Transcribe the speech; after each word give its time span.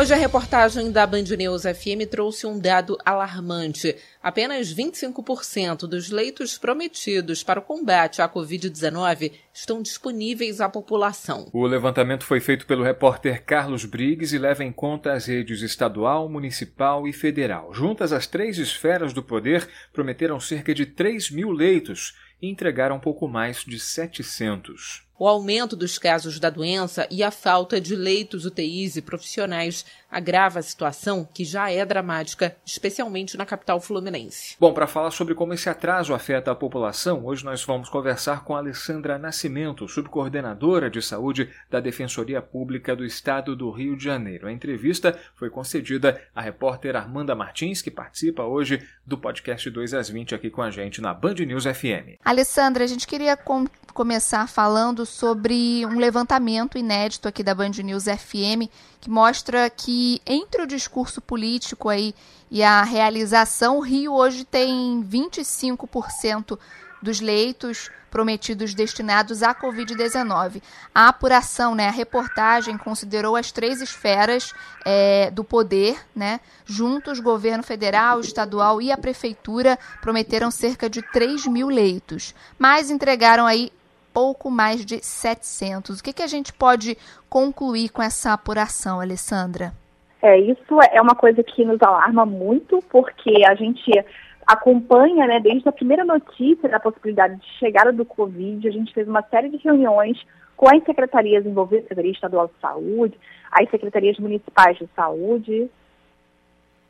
Hoje 0.00 0.14
a 0.14 0.16
reportagem 0.16 0.90
da 0.90 1.06
Band 1.06 1.24
News 1.36 1.64
FM 1.64 2.08
trouxe 2.10 2.46
um 2.46 2.58
dado 2.58 2.96
alarmante. 3.04 3.94
Apenas 4.22 4.74
25% 4.74 5.80
dos 5.80 6.08
leitos 6.08 6.56
prometidos 6.56 7.42
para 7.42 7.60
o 7.60 7.62
combate 7.62 8.22
à 8.22 8.26
Covid-19 8.26 9.30
estão 9.52 9.82
disponíveis 9.82 10.58
à 10.58 10.70
população. 10.70 11.50
O 11.52 11.66
levantamento 11.66 12.24
foi 12.24 12.40
feito 12.40 12.64
pelo 12.64 12.82
repórter 12.82 13.44
Carlos 13.44 13.84
Briggs 13.84 14.34
e 14.34 14.38
leva 14.38 14.64
em 14.64 14.72
conta 14.72 15.12
as 15.12 15.26
redes 15.26 15.60
estadual, 15.60 16.30
municipal 16.30 17.06
e 17.06 17.12
federal. 17.12 17.74
Juntas, 17.74 18.10
as 18.10 18.26
três 18.26 18.56
esferas 18.56 19.12
do 19.12 19.22
poder 19.22 19.68
prometeram 19.92 20.40
cerca 20.40 20.74
de 20.74 20.86
3 20.86 21.30
mil 21.30 21.50
leitos 21.50 22.14
e 22.40 22.48
entregaram 22.48 22.98
pouco 22.98 23.28
mais 23.28 23.62
de 23.66 23.78
700. 23.78 25.09
O 25.20 25.28
aumento 25.28 25.76
dos 25.76 25.98
casos 25.98 26.40
da 26.40 26.48
doença 26.48 27.06
e 27.10 27.22
a 27.22 27.30
falta 27.30 27.78
de 27.78 27.94
leitos 27.94 28.46
UTIs 28.46 28.96
e 28.96 29.02
profissionais 29.02 29.84
agrava 30.10 30.58
a 30.58 30.62
situação, 30.62 31.28
que 31.34 31.44
já 31.44 31.70
é 31.70 31.84
dramática, 31.84 32.56
especialmente 32.64 33.36
na 33.36 33.44
capital 33.44 33.78
fluminense. 33.82 34.56
Bom, 34.58 34.72
para 34.72 34.86
falar 34.86 35.10
sobre 35.10 35.34
como 35.34 35.52
esse 35.52 35.68
atraso 35.68 36.14
afeta 36.14 36.50
a 36.50 36.54
população, 36.54 37.26
hoje 37.26 37.44
nós 37.44 37.62
vamos 37.62 37.90
conversar 37.90 38.44
com 38.44 38.56
a 38.56 38.60
Alessandra 38.60 39.18
Nascimento, 39.18 39.86
subcoordenadora 39.86 40.88
de 40.88 41.02
saúde 41.02 41.50
da 41.68 41.80
Defensoria 41.80 42.40
Pública 42.40 42.96
do 42.96 43.04
Estado 43.04 43.54
do 43.54 43.70
Rio 43.70 43.98
de 43.98 44.04
Janeiro. 44.04 44.48
A 44.48 44.52
entrevista 44.52 45.16
foi 45.34 45.50
concedida 45.50 46.18
à 46.34 46.40
repórter 46.40 46.96
Armanda 46.96 47.34
Martins, 47.34 47.82
que 47.82 47.90
participa 47.90 48.44
hoje 48.44 48.82
do 49.06 49.18
podcast 49.18 49.68
2 49.68 49.92
às 49.92 50.08
20 50.08 50.34
aqui 50.34 50.48
com 50.48 50.62
a 50.62 50.70
gente 50.70 51.02
na 51.02 51.12
Band 51.12 51.34
News 51.34 51.64
FM. 51.64 52.16
Alessandra, 52.24 52.84
a 52.84 52.86
gente 52.86 53.06
queria 53.06 53.36
com 53.36 53.66
começar 53.92 54.48
falando 54.48 55.04
sobre 55.10 55.84
um 55.86 55.98
levantamento 55.98 56.78
inédito 56.78 57.28
aqui 57.28 57.42
da 57.42 57.54
Band 57.54 57.70
News 57.82 58.04
FM 58.04 58.70
que 59.00 59.10
mostra 59.10 59.68
que 59.68 60.20
entre 60.26 60.62
o 60.62 60.66
discurso 60.66 61.20
político 61.20 61.88
aí 61.88 62.14
e 62.50 62.62
a 62.62 62.82
realização, 62.82 63.78
o 63.78 63.80
Rio 63.80 64.12
hoje 64.12 64.44
tem 64.44 65.02
25% 65.02 66.58
dos 67.02 67.20
leitos 67.20 67.90
prometidos 68.10 68.74
destinados 68.74 69.42
à 69.42 69.54
Covid-19. 69.54 70.60
A 70.92 71.08
apuração, 71.08 71.74
né, 71.74 71.88
a 71.88 71.92
reportagem 71.92 72.76
considerou 72.76 73.36
as 73.36 73.52
três 73.52 73.80
esferas 73.80 74.52
é, 74.84 75.30
do 75.30 75.44
poder, 75.44 75.96
né, 76.14 76.40
juntos, 76.66 77.20
governo 77.20 77.62
federal, 77.62 78.20
estadual 78.20 78.82
e 78.82 78.90
a 78.90 78.98
prefeitura 78.98 79.78
prometeram 80.02 80.50
cerca 80.50 80.90
de 80.90 81.00
3 81.00 81.46
mil 81.46 81.68
leitos, 81.68 82.34
mas 82.58 82.90
entregaram 82.90 83.46
aí 83.46 83.72
pouco 84.20 84.50
mais 84.50 84.84
de 84.84 85.02
700. 85.02 85.98
O 85.98 86.04
que, 86.04 86.12
que 86.12 86.22
a 86.22 86.26
gente 86.26 86.52
pode 86.52 86.94
concluir 87.26 87.88
com 87.88 88.02
essa 88.02 88.34
apuração, 88.34 89.00
Alessandra? 89.00 89.72
É, 90.20 90.38
isso 90.38 90.78
é 90.92 91.00
uma 91.00 91.14
coisa 91.14 91.42
que 91.42 91.64
nos 91.64 91.80
alarma 91.80 92.26
muito, 92.26 92.84
porque 92.90 93.42
a 93.46 93.54
gente 93.54 93.90
acompanha, 94.46 95.26
né, 95.26 95.40
desde 95.40 95.66
a 95.66 95.72
primeira 95.72 96.04
notícia 96.04 96.68
da 96.68 96.78
possibilidade 96.78 97.36
de 97.36 97.46
chegada 97.58 97.90
do 97.94 98.04
Covid, 98.04 98.68
a 98.68 98.70
gente 98.70 98.92
fez 98.92 99.08
uma 99.08 99.22
série 99.22 99.48
de 99.48 99.56
reuniões 99.56 100.18
com 100.54 100.68
as 100.68 100.84
secretarias 100.84 101.46
envolvidas, 101.46 101.84
Secretaria 101.84 102.12
Estadual 102.12 102.48
de 102.48 102.60
Saúde, 102.60 103.18
as 103.50 103.70
secretarias 103.70 104.18
municipais 104.18 104.76
de 104.76 104.86
saúde, 104.94 105.70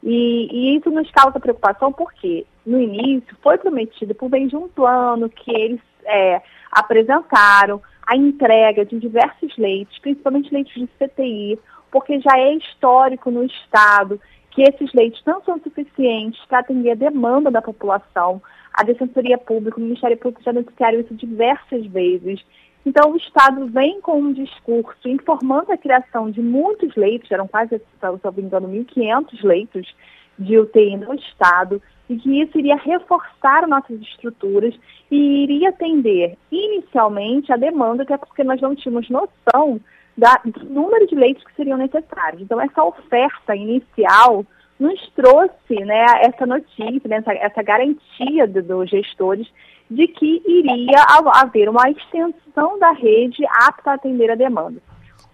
e, 0.03 0.49
e, 0.51 0.77
isso 0.77 0.91
nos 0.91 1.11
causa 1.11 1.39
preocupação 1.39 1.93
porque, 1.93 2.47
no 2.65 2.81
início, 2.81 3.37
foi 3.43 3.59
prometido 3.59 4.15
por 4.15 4.31
meio 4.31 4.49
de 4.49 4.57
um 4.57 4.69
plano 4.69 5.29
que 5.29 5.51
eles 5.51 5.81
é, 6.05 6.41
apresentaram 6.73 7.83
a 8.07 8.17
entrega 8.17 8.85
de 8.85 8.99
diversos 8.99 9.57
leitos, 9.57 9.99
principalmente 9.99 10.53
leitos 10.53 10.73
de 10.73 10.89
CTI, 10.99 11.59
porque 11.91 12.19
já 12.21 12.39
é 12.39 12.55
histórico 12.55 13.31
no 13.31 13.45
Estado 13.45 14.21
que 14.51 14.63
esses 14.63 14.93
leitos 14.93 15.23
não 15.25 15.43
são 15.43 15.61
suficientes 15.61 16.41
para 16.47 16.59
atender 16.59 16.91
a 16.91 16.95
demanda 16.95 17.51
da 17.51 17.63
população. 17.63 18.43
A 18.75 18.83
Defensoria 18.83 19.39
Pública, 19.39 19.79
o 19.79 19.83
Ministério 19.83 20.17
Público 20.17 20.43
já 20.43 20.53
noticiaram 20.53 21.01
isso 21.01 21.15
diversas 21.15 21.87
vezes. 21.87 22.41
Então, 22.85 23.13
o 23.13 23.17
Estado 23.17 23.67
vem 23.67 24.01
com 24.01 24.19
um 24.19 24.33
discurso 24.33 25.07
informando 25.09 25.73
a 25.73 25.77
criação 25.77 26.31
de 26.31 26.41
muitos 26.41 26.95
leitos, 26.97 27.31
eram 27.31 27.47
quase, 27.47 27.79
se 27.79 27.85
não 28.03 28.33
me 28.33 28.43
engano, 28.43 28.69
1.500 28.69 29.45
leitos 29.45 29.95
de 30.39 30.59
UTI 30.59 30.97
no 30.97 31.15
Estado, 31.15 31.83
e 32.09 32.17
que 32.17 32.41
isso 32.41 32.59
iria 32.59 32.77
reforçar 32.77 33.69
nossas 33.69 34.01
estruturas 34.01 34.75
e 35.11 35.45
iria 35.45 35.69
atender 35.69 36.37
inicialmente 36.51 37.53
a 37.53 37.57
demanda, 37.57 38.03
até 38.03 38.17
porque 38.17 38.43
nós 38.43 38.61
não 38.61 38.75
tínhamos 38.75 39.09
noção 39.11 39.79
da, 40.17 40.41
do 40.45 40.65
número 40.65 41.07
de 41.07 41.15
leitos 41.15 41.45
que 41.45 41.55
seriam 41.55 41.79
necessários. 41.79 42.43
Então, 42.43 42.61
essa 42.61 42.83
oferta 42.83 43.55
inicial 43.55 44.45
nos 44.79 44.99
trouxe 45.11 45.85
né, 45.85 46.05
essa 46.23 46.47
notícia, 46.47 47.09
né, 47.09 47.17
essa, 47.17 47.33
essa 47.35 47.63
garantia 47.63 48.47
do, 48.49 48.63
dos 48.63 48.89
gestores 48.89 49.47
de 49.91 50.07
que 50.07 50.43
iria 50.47 51.05
haver 51.35 51.69
uma 51.69 51.91
extensão 51.91 52.79
da 52.79 52.93
rede 52.93 53.45
apta 53.67 53.91
a 53.91 53.95
atender 53.95 54.31
a 54.31 54.35
demanda. 54.37 54.81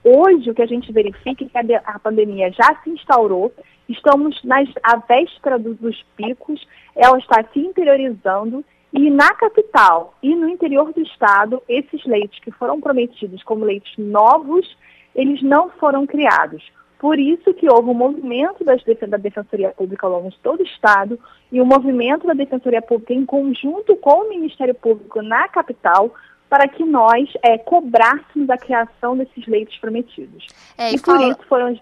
Hoje, 0.03 0.51
o 0.51 0.55
que 0.55 0.63
a 0.63 0.67
gente 0.67 0.91
verifica 0.93 1.45
é 1.45 1.65
que 1.65 1.75
a, 1.75 1.99
pandemia 1.99 2.51
já 2.53 2.81
se 2.83 2.91
instaurou 2.91 3.53
Estamos 3.89 4.43
nas, 4.43 4.69
à 4.83 4.97
véspera 4.97 5.59
do, 5.59 5.75
dos 5.75 6.05
picos, 6.17 6.67
ela 6.95 7.19
está 7.19 7.45
se 7.53 7.61
interiorizando 7.61 8.65
e 8.93 9.11
na 9.11 9.33
capital 9.35 10.15
e 10.23 10.35
no 10.35 10.49
interior 10.49 10.93
do 10.93 11.03
estado, 11.03 11.63
esses 11.69 12.05
leitos 12.05 12.39
que 12.41 12.51
foram 12.51 12.81
prometidos 12.81 13.43
como 13.45 13.65
leitos 13.65 13.93
novos, 13.97 14.77
eles 15.15 15.41
não 15.43 15.71
foram 15.71 16.07
criados. 16.07 16.65
Por 17.07 17.21
isso 17.21 17.55
que 17.55 17.71
houve 17.71 17.89
um 17.89 17.95
movimento 17.95 18.65
das, 18.65 18.83
da 19.09 19.17
Defensoria 19.17 19.71
Pública 19.71 20.05
ao 20.05 20.13
longo 20.15 20.29
de 20.29 20.39
todo 20.41 20.59
o 20.59 20.65
Estado 20.65 21.17
e 21.53 21.61
o 21.61 21.63
um 21.63 21.67
movimento 21.67 22.27
da 22.27 22.33
Defensoria 22.33 22.83
Pública 22.83 23.15
em 23.15 23.25
conjunto 23.25 23.95
com 23.95 24.25
o 24.25 24.29
Ministério 24.29 24.75
Público 24.75 25.23
na 25.23 25.47
capital 25.47 26.13
para 26.51 26.67
que 26.67 26.85
nós 26.85 27.33
é, 27.45 27.59
cobrássemos 27.59 28.51
a 28.51 28.59
criação 28.59 29.17
desses 29.17 29.47
leitos 29.47 29.79
prometidos. 29.79 30.49
É, 30.77 30.91
e, 30.91 30.97
e 30.97 30.99
fala... 30.99 31.19
por 31.19 31.29
isso 31.29 31.49
foram... 31.49 31.81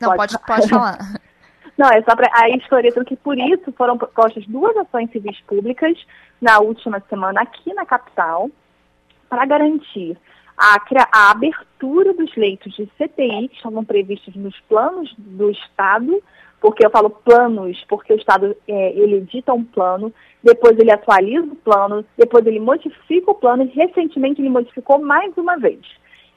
Não, 0.00 0.16
pode, 0.16 0.38
pode, 0.38 0.46
pode 0.46 0.68
falar. 0.70 0.98
Não, 1.76 1.90
é 1.90 2.00
só 2.00 2.16
para 2.16 2.30
aí 2.32 2.56
esclarecendo 2.56 3.04
que 3.04 3.16
por 3.16 3.38
isso 3.38 3.70
foram 3.72 3.98
propostas 3.98 4.46
duas 4.46 4.74
ações 4.78 5.10
civis 5.10 5.38
públicas 5.42 5.94
na 6.40 6.58
última 6.58 7.02
semana 7.10 7.42
aqui 7.42 7.74
na 7.74 7.84
capital 7.84 8.48
para 9.28 9.44
garantir 9.44 10.16
a, 10.56 10.80
a 11.12 11.30
abertura 11.30 12.12
dos 12.14 12.34
leitos 12.36 12.74
de 12.74 12.86
CTI 12.86 13.48
que 13.48 13.56
estavam 13.56 13.84
previstos 13.84 14.34
nos 14.36 14.58
planos 14.68 15.12
do 15.18 15.50
Estado, 15.50 16.22
porque 16.60 16.84
eu 16.84 16.90
falo 16.90 17.10
planos, 17.10 17.84
porque 17.88 18.12
o 18.12 18.16
Estado 18.16 18.56
é, 18.66 18.92
ele 18.92 19.16
edita 19.16 19.52
um 19.52 19.64
plano, 19.64 20.12
depois 20.42 20.78
ele 20.78 20.90
atualiza 20.90 21.46
o 21.46 21.56
plano, 21.56 22.04
depois 22.16 22.46
ele 22.46 22.60
modifica 22.60 23.30
o 23.30 23.34
plano 23.34 23.64
e 23.64 23.68
recentemente 23.68 24.40
ele 24.40 24.48
modificou 24.48 24.98
mais 24.98 25.36
uma 25.36 25.56
vez. 25.56 25.80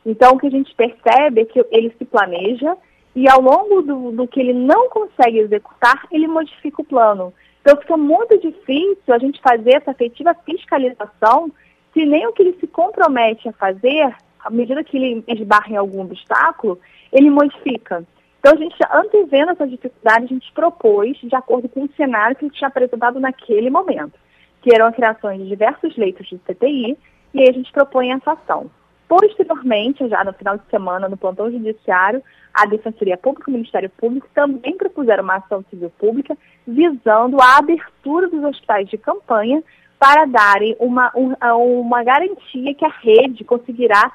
Então 0.06 0.34
o 0.34 0.38
que 0.38 0.48
a 0.48 0.52
gente 0.52 0.74
percebe 0.76 1.42
é 1.42 1.46
que 1.46 1.66
ele 1.72 1.94
se 1.98 2.06
planeja, 2.06 2.76
e 3.16 3.28
ao 3.28 3.42
longo 3.42 3.82
do, 3.82 4.12
do 4.12 4.28
que 4.28 4.40
ele 4.40 4.54
não 4.54 4.90
consegue 4.90 5.40
executar, 5.40 6.06
ele 6.12 6.28
modifica 6.28 6.82
o 6.82 6.86
plano. 6.86 7.34
Então 7.62 7.76
fica 7.82 7.98
muito 7.98 8.38
difícil 8.40 9.14
a 9.14 9.18
gente 9.18 9.42
fazer 9.42 9.76
essa 9.76 9.92
efetiva 9.92 10.36
fiscalização 10.46 11.52
se 11.94 12.06
nem 12.06 12.28
o 12.28 12.34
que 12.34 12.42
ele 12.42 12.58
se 12.60 12.68
compromete 12.68 13.48
a 13.50 13.54
fazer, 13.54 14.16
à 14.40 14.50
medida 14.50 14.84
que 14.84 14.98
ele 14.98 15.24
esbarra 15.28 15.72
em 15.72 15.78
algum 15.78 16.02
obstáculo, 16.02 16.80
ele 17.12 17.30
modifica. 17.30 18.06
Então, 18.40 18.54
a 18.54 18.56
gente, 18.56 18.76
antevendo 18.92 19.52
essa 19.52 19.68
dificuldade, 19.68 20.26
a 20.26 20.28
gente 20.28 20.52
propôs, 20.54 21.18
de 21.18 21.36
acordo 21.36 21.68
com 21.68 21.84
o 21.84 21.90
cenário 21.98 22.36
que 22.36 22.46
a 22.46 22.48
gente 22.48 22.58
tinha 22.58 22.68
apresentado 22.68 23.20
naquele 23.20 23.70
momento, 23.70 24.14
que 24.62 24.74
eram 24.74 24.88
a 24.88 24.92
criação 24.92 25.36
de 25.36 25.48
diversos 25.48 25.96
leitos 25.98 26.28
de 26.28 26.38
CTI, 26.38 26.98
e 27.34 27.42
aí 27.42 27.50
a 27.50 27.54
gente 27.54 27.72
propõe 27.72 28.12
essa 28.12 28.34
ação. 28.34 28.70
Posteriormente, 29.08 30.08
já 30.08 30.24
no 30.24 30.34
final 30.34 30.58
de 30.58 30.66
semana, 30.70 31.08
no 31.08 31.18
plantão 31.18 31.50
judiciário, 31.50 32.22
a 32.54 32.66
Defensoria 32.66 33.18
Pública 33.18 33.50
e 33.50 33.54
o 33.54 33.58
Ministério 33.58 33.90
Público 33.90 34.28
também 34.34 34.76
propuseram 34.76 35.24
uma 35.24 35.38
ação 35.38 35.64
civil 35.70 35.90
pública 35.98 36.38
visando 36.66 37.42
a 37.42 37.58
abertura 37.58 38.28
dos 38.28 38.44
hospitais 38.44 38.90
de 38.90 38.98
campanha 38.98 39.64
para 40.00 40.26
darem 40.26 40.76
uma, 40.80 41.12
uma 41.16 42.04
garantia 42.04 42.74
que 42.74 42.86
a 42.86 42.90
rede 42.90 43.44
conseguirá 43.44 44.12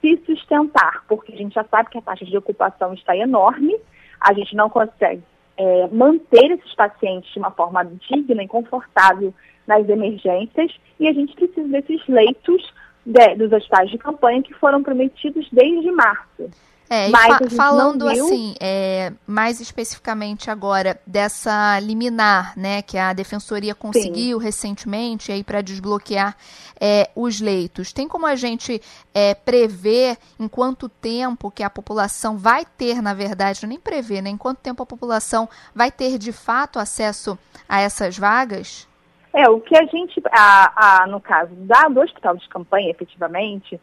se 0.00 0.22
sustentar, 0.26 1.04
porque 1.08 1.32
a 1.32 1.36
gente 1.36 1.54
já 1.54 1.64
sabe 1.64 1.90
que 1.90 1.98
a 1.98 2.02
taxa 2.02 2.24
de 2.24 2.36
ocupação 2.36 2.92
está 2.94 3.16
enorme, 3.16 3.74
a 4.20 4.32
gente 4.32 4.54
não 4.54 4.68
consegue 4.68 5.22
é, 5.56 5.88
manter 5.88 6.50
esses 6.52 6.74
pacientes 6.74 7.32
de 7.32 7.38
uma 7.38 7.50
forma 7.50 7.84
digna 7.84 8.42
e 8.42 8.48
confortável 8.48 9.32
nas 9.66 9.88
emergências 9.88 10.74
e 11.00 11.08
a 11.08 11.12
gente 11.12 11.34
precisa 11.34 11.68
desses 11.68 12.06
leitos 12.06 12.72
de, 13.04 13.34
dos 13.36 13.52
hospitais 13.52 13.90
de 13.90 13.98
campanha 13.98 14.42
que 14.42 14.54
foram 14.54 14.82
prometidos 14.82 15.48
desde 15.50 15.90
março. 15.90 16.50
É, 16.94 17.10
fa 17.10 17.40
falando 17.56 18.06
assim, 18.06 18.54
é, 18.60 19.12
mais 19.26 19.60
especificamente 19.60 20.48
agora 20.48 21.00
dessa 21.04 21.80
liminar, 21.80 22.56
né, 22.56 22.82
que 22.82 22.96
a 22.96 23.12
defensoria 23.12 23.74
conseguiu 23.74 24.38
Sim. 24.38 24.44
recentemente 24.44 25.32
aí 25.32 25.42
para 25.42 25.60
desbloquear 25.60 26.36
é, 26.80 27.10
os 27.16 27.40
leitos. 27.40 27.92
Tem 27.92 28.06
como 28.06 28.26
a 28.26 28.36
gente 28.36 28.80
é, 29.12 29.34
prever 29.34 30.16
em 30.38 30.46
quanto 30.46 30.88
tempo 30.88 31.50
que 31.50 31.64
a 31.64 31.70
população 31.70 32.38
vai 32.38 32.64
ter, 32.64 33.02
na 33.02 33.12
verdade, 33.12 33.66
nem 33.66 33.80
prever, 33.80 34.22
né, 34.22 34.30
em 34.30 34.36
quanto 34.36 34.58
tempo 34.58 34.82
a 34.82 34.86
população 34.86 35.48
vai 35.74 35.90
ter 35.90 36.16
de 36.16 36.30
fato 36.30 36.78
acesso 36.78 37.36
a 37.68 37.80
essas 37.80 38.16
vagas? 38.16 38.86
É, 39.32 39.50
o 39.50 39.58
que 39.60 39.76
a 39.76 39.84
gente, 39.86 40.22
a, 40.30 41.02
a, 41.02 41.06
no 41.08 41.20
caso 41.20 41.52
da, 41.56 41.88
do 41.88 42.00
hospital 42.00 42.36
de 42.36 42.48
campanha, 42.48 42.88
efetivamente, 42.88 43.80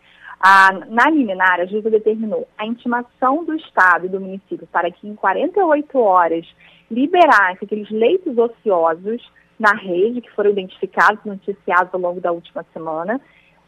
na 0.90 1.10
liminar, 1.10 1.60
a 1.60 1.66
juíza 1.66 1.90
determinou 1.90 2.48
a 2.58 2.66
intimação 2.66 3.46
do 3.46 3.54
Estado 3.54 4.08
e 4.08 4.10
do 4.10 4.20
município 4.20 4.68
para 4.72 4.90
que 4.90 5.08
em 5.08 5.16
48 5.16 6.00
horas 6.00 6.48
liberasse 6.90 7.64
aqueles 7.64 7.90
leitos 7.92 8.38
ociosos 8.38 9.22
na 9.60 9.74
rede 9.74 10.22
que 10.22 10.32
foram 10.32 10.50
identificados, 10.50 11.24
noticiados 11.24 11.94
ao 11.94 12.00
longo 12.00 12.20
da 12.20 12.32
última 12.32 12.66
semana, 12.74 13.22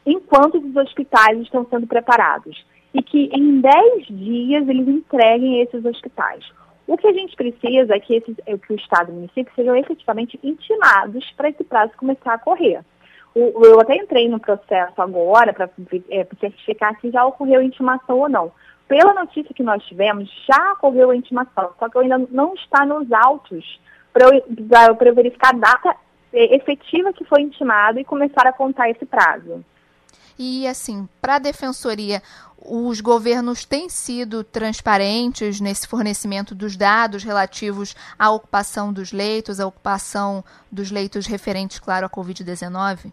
enquanto 0.03 0.57
os 0.57 0.75
hospitais 0.75 1.39
estão 1.41 1.65
sendo 1.69 1.85
preparados. 1.85 2.65
E 2.93 3.01
que 3.01 3.29
em 3.31 3.61
10 3.61 4.07
dias 4.07 4.67
eles 4.67 4.87
entreguem 4.87 5.61
esses 5.61 5.85
hospitais. 5.85 6.43
O 6.85 6.97
que 6.97 7.07
a 7.07 7.13
gente 7.13 7.35
precisa 7.35 7.95
é 7.95 7.99
que, 7.99 8.15
esses, 8.15 8.35
é 8.45 8.57
que 8.57 8.73
o 8.73 8.75
Estado 8.75 9.09
e 9.09 9.11
o 9.11 9.15
município 9.15 9.53
sejam 9.55 9.75
efetivamente 9.75 10.39
intimados 10.43 11.31
para 11.37 11.49
esse 11.49 11.63
prazo 11.63 11.93
começar 11.97 12.33
a 12.33 12.39
correr. 12.39 12.81
Eu 13.35 13.79
até 13.79 13.95
entrei 13.95 14.29
no 14.29 14.39
processo 14.39 15.01
agora 15.01 15.53
para 15.53 15.69
é, 16.09 16.27
certificar 16.39 16.99
se 17.01 17.09
já 17.09 17.25
ocorreu 17.25 17.61
intimação 17.61 18.19
ou 18.19 18.29
não. 18.29 18.51
Pela 18.87 19.13
notícia 19.13 19.53
que 19.55 19.63
nós 19.63 19.83
tivemos, 19.85 20.29
já 20.47 20.73
ocorreu 20.73 21.09
a 21.09 21.15
intimação, 21.15 21.71
só 21.79 21.89
que 21.89 21.97
ainda 21.97 22.19
não 22.29 22.53
está 22.53 22.85
nos 22.85 23.11
autos 23.11 23.79
para 24.11 24.27
eu, 24.27 24.43
eu 25.01 25.15
verificar 25.15 25.49
a 25.55 25.57
data 25.57 25.95
é, 26.31 26.55
efetiva 26.55 27.11
que 27.11 27.25
foi 27.25 27.41
intimado 27.41 27.99
e 27.99 28.05
começar 28.05 28.45
a 28.45 28.53
contar 28.53 28.89
esse 28.89 29.05
prazo. 29.05 29.65
E 30.37 30.67
assim, 30.67 31.07
para 31.21 31.35
a 31.35 31.39
defensoria, 31.39 32.21
os 32.57 33.01
governos 33.01 33.65
têm 33.65 33.89
sido 33.89 34.43
transparentes 34.43 35.59
nesse 35.59 35.87
fornecimento 35.87 36.55
dos 36.55 36.75
dados 36.75 37.23
relativos 37.23 37.95
à 38.17 38.29
ocupação 38.31 38.93
dos 38.93 39.11
leitos, 39.11 39.59
à 39.59 39.67
ocupação 39.67 40.43
dos 40.71 40.91
leitos 40.91 41.25
referentes, 41.25 41.79
claro, 41.79 42.05
à 42.05 42.09
Covid-19? 42.09 43.11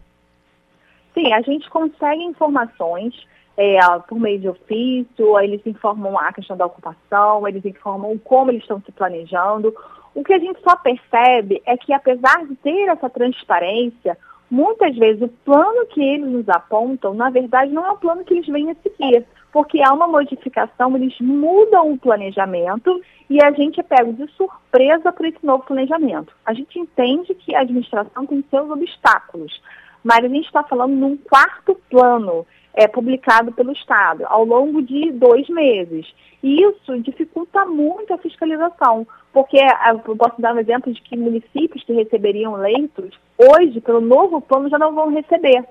Sim, 1.13 1.33
a 1.33 1.41
gente 1.41 1.69
consegue 1.69 2.23
informações 2.23 3.13
é, 3.57 3.79
por 4.07 4.19
meio 4.19 4.39
de 4.39 4.49
ofício, 4.49 5.39
eles 5.39 5.61
informam 5.65 6.17
a 6.17 6.31
questão 6.31 6.55
da 6.55 6.65
ocupação, 6.65 7.47
eles 7.47 7.65
informam 7.65 8.17
como 8.17 8.51
eles 8.51 8.61
estão 8.61 8.81
se 8.81 8.91
planejando. 8.91 9.73
O 10.15 10.23
que 10.23 10.33
a 10.33 10.39
gente 10.39 10.59
só 10.61 10.75
percebe 10.75 11.61
é 11.65 11.77
que, 11.77 11.93
apesar 11.93 12.45
de 12.45 12.55
ter 12.55 12.89
essa 12.89 13.09
transparência, 13.09 14.17
muitas 14.49 14.95
vezes 14.97 15.21
o 15.21 15.27
plano 15.27 15.85
que 15.87 16.01
eles 16.01 16.27
nos 16.27 16.49
apontam, 16.49 17.13
na 17.13 17.29
verdade, 17.29 17.71
não 17.71 17.85
é 17.85 17.91
o 17.91 17.97
plano 17.97 18.23
que 18.23 18.33
eles 18.33 18.47
vêm 18.47 18.71
a 18.71 18.75
seguir, 18.75 19.25
porque 19.51 19.81
há 19.81 19.93
uma 19.93 20.07
modificação, 20.07 20.95
eles 20.95 21.17
mudam 21.19 21.91
o 21.91 21.97
planejamento 21.97 23.01
e 23.29 23.41
a 23.43 23.51
gente 23.51 23.79
é 23.79 23.83
pego 23.83 24.11
de 24.13 24.27
surpresa 24.33 25.11
por 25.11 25.25
esse 25.25 25.45
novo 25.45 25.63
planejamento. 25.63 26.33
A 26.45 26.53
gente 26.53 26.79
entende 26.79 27.33
que 27.35 27.55
a 27.55 27.61
administração 27.61 28.25
tem 28.25 28.43
seus 28.49 28.69
obstáculos, 28.69 29.61
mas 30.03 30.23
a 30.23 30.27
gente 30.27 30.45
está 30.45 30.63
falando 30.63 30.93
num 30.93 31.17
quarto 31.17 31.75
plano 31.89 32.45
é, 32.73 32.87
publicado 32.87 33.51
pelo 33.51 33.71
Estado 33.71 34.23
ao 34.27 34.45
longo 34.45 34.81
de 34.81 35.11
dois 35.11 35.47
meses. 35.49 36.05
E 36.43 36.63
isso 36.63 36.99
dificulta 37.01 37.65
muito 37.65 38.13
a 38.13 38.17
fiscalização, 38.17 39.05
porque 39.31 39.57
eu 39.57 40.15
posso 40.15 40.41
dar 40.41 40.55
um 40.55 40.59
exemplo 40.59 40.91
de 40.91 41.01
que 41.01 41.15
municípios 41.15 41.83
que 41.83 41.93
receberiam 41.93 42.55
leitos, 42.55 43.17
hoje, 43.37 43.79
pelo 43.81 44.01
novo 44.01 44.41
plano, 44.41 44.69
já 44.69 44.79
não 44.79 44.93
vão 44.93 45.09
receber. 45.09 45.63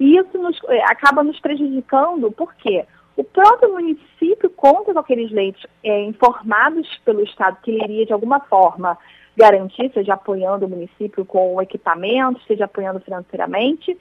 E 0.00 0.16
isso 0.16 0.38
nos, 0.38 0.58
é, 0.68 0.82
acaba 0.84 1.22
nos 1.22 1.38
prejudicando, 1.40 2.32
por 2.32 2.54
quê? 2.54 2.84
O 3.16 3.22
próprio 3.22 3.72
município 3.72 4.50
conta 4.50 4.92
com 4.92 4.98
aqueles 4.98 5.30
leitos 5.30 5.64
é, 5.84 6.02
informados 6.04 6.88
pelo 7.04 7.22
Estado 7.22 7.58
que 7.62 7.70
ele 7.70 7.84
iria, 7.84 8.06
de 8.06 8.12
alguma 8.12 8.40
forma, 8.40 8.98
garantir, 9.36 9.90
seja 9.92 10.14
apoiando 10.14 10.66
o 10.66 10.68
município 10.68 11.24
com 11.24 11.60
equipamento, 11.60 12.40
seja 12.46 12.64
apoiando 12.66 13.00
financeiramente, 13.00 13.96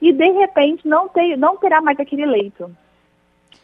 e 0.00 0.12
de 0.12 0.30
repente 0.30 0.86
não, 0.86 1.08
ter, 1.08 1.36
não 1.36 1.56
terá 1.56 1.80
mais 1.80 1.98
aquele 1.98 2.26
leito. 2.26 2.70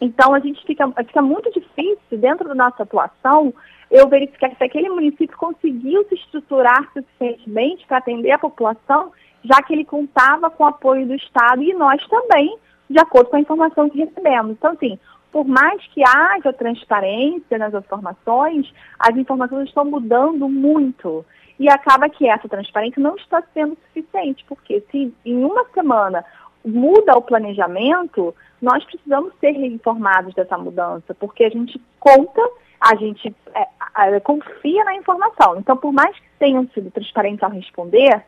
Então 0.00 0.34
a 0.34 0.40
gente 0.40 0.64
fica, 0.64 0.86
fica 1.04 1.22
muito 1.22 1.50
difícil, 1.52 2.18
dentro 2.18 2.48
da 2.48 2.54
nossa 2.54 2.82
atuação, 2.82 3.54
eu 3.90 4.08
verificar 4.08 4.50
se 4.56 4.64
aquele 4.64 4.88
município 4.88 5.36
conseguiu 5.36 6.04
se 6.08 6.14
estruturar 6.16 6.90
suficientemente 6.92 7.86
para 7.86 7.98
atender 7.98 8.32
a 8.32 8.38
população, 8.38 9.12
já 9.44 9.62
que 9.62 9.72
ele 9.72 9.84
contava 9.84 10.50
com 10.50 10.64
o 10.64 10.68
apoio 10.68 11.06
do 11.06 11.14
Estado 11.14 11.62
e 11.62 11.72
nós 11.74 12.04
também, 12.08 12.56
de 12.88 12.98
acordo 12.98 13.30
com 13.30 13.36
a 13.36 13.40
informação 13.40 13.88
que 13.88 13.98
recebemos. 13.98 14.52
Então, 14.52 14.72
assim, 14.72 14.98
por 15.34 15.44
mais 15.44 15.84
que 15.88 16.00
haja 16.06 16.52
transparência 16.52 17.58
nas 17.58 17.74
informações, 17.74 18.72
as 18.96 19.16
informações 19.16 19.66
estão 19.66 19.84
mudando 19.84 20.48
muito. 20.48 21.26
E 21.58 21.68
acaba 21.68 22.08
que 22.08 22.28
essa 22.28 22.48
transparência 22.48 23.02
não 23.02 23.16
está 23.16 23.42
sendo 23.52 23.76
suficiente, 23.88 24.44
porque 24.46 24.80
se 24.92 25.12
em 25.24 25.44
uma 25.44 25.64
semana 25.74 26.24
muda 26.64 27.18
o 27.18 27.22
planejamento, 27.22 28.32
nós 28.62 28.84
precisamos 28.84 29.32
ser 29.40 29.56
informados 29.56 30.32
dessa 30.34 30.56
mudança, 30.56 31.12
porque 31.14 31.42
a 31.42 31.50
gente 31.50 31.82
conta, 31.98 32.40
a 32.80 32.94
gente 32.94 33.34
é, 33.56 33.66
é, 34.06 34.20
confia 34.20 34.84
na 34.84 34.94
informação. 34.94 35.56
Então, 35.58 35.76
por 35.76 35.92
mais 35.92 36.16
que 36.16 36.28
tenham 36.38 36.64
sido 36.68 36.92
transparentes 36.92 37.42
ao 37.42 37.50
responder, 37.50 38.22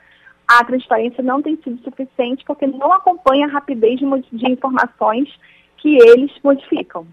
a 0.49 0.65
transparência 0.65 1.23
não 1.23 1.41
tem 1.41 1.57
sido 1.63 1.81
suficiente 1.85 2.45
porque 2.45 2.67
não 2.67 2.93
acompanha 2.93 3.47
a 3.47 3.51
rapidez 3.51 4.01
de, 4.01 4.07
de 4.33 4.51
informações 4.51 5.29
que 5.77 5.97
eles 5.97 6.33
modificam. 6.43 7.07